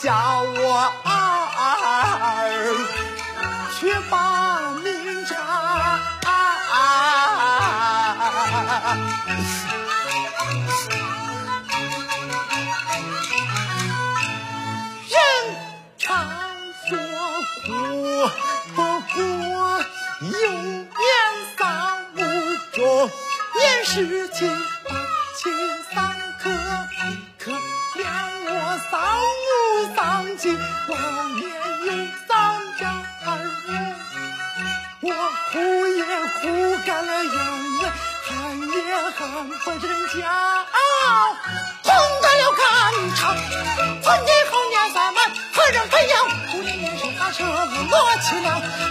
[0.00, 2.50] 叫我儿
[3.80, 5.36] 去把命偿。
[30.48, 30.92] 老
[31.34, 31.40] 年
[31.84, 31.88] 有
[32.26, 32.30] 三
[32.78, 32.82] 家
[33.26, 33.28] 儿
[33.66, 33.68] 人，
[35.02, 35.06] 我
[35.52, 35.54] 哭
[35.86, 36.00] 也
[36.40, 36.42] 哭
[36.86, 37.36] 干了眼
[37.82, 37.84] 泪，
[38.24, 38.28] 喊
[38.60, 38.76] 也
[39.16, 40.16] 喊破人家，
[41.82, 42.26] 痛了。
[44.50, 44.52] 后
[44.94, 45.16] 三满，
[45.52, 45.76] 何人？
[47.90, 47.92] 我
[48.22, 48.46] 气恼。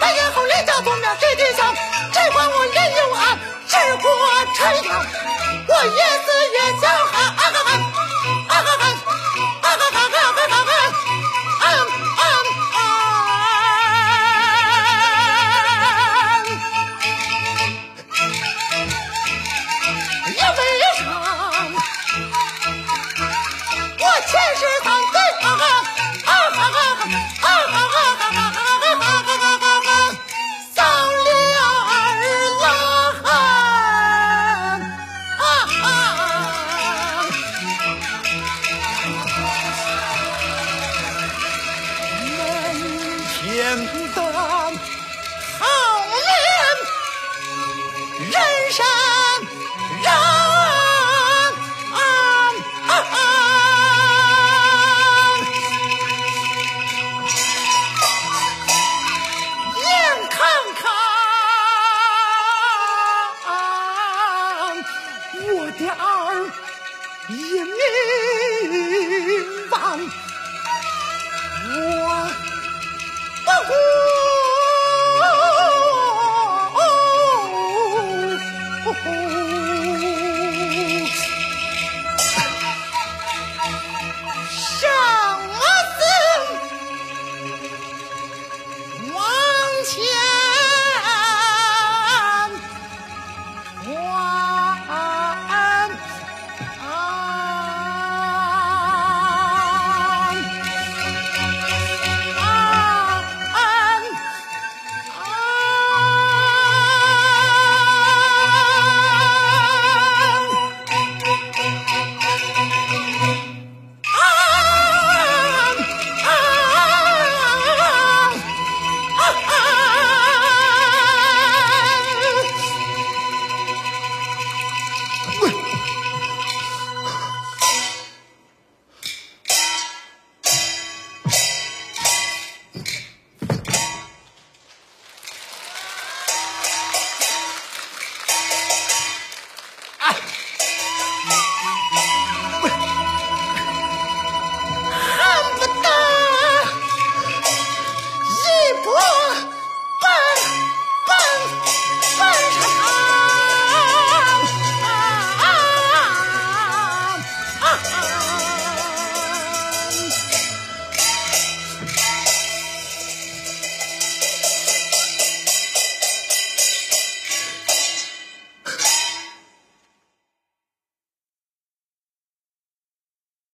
[0.00, 1.74] 半年后人家东面谁丁香，
[2.12, 4.04] 摘管我夜又暗，日过
[4.54, 4.88] 春阳，
[5.66, 7.17] 我也子也叫。